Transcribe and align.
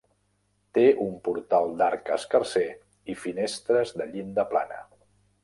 Té 0.77 0.85
un 1.03 1.11
portal 1.27 1.75
d'arc 1.81 2.09
escarser 2.15 2.65
i 3.15 3.17
finestres 3.27 3.95
de 4.01 4.09
llinda 4.17 4.49
plana. 4.57 4.83